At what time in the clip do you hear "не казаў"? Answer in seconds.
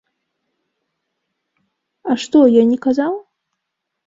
2.71-3.13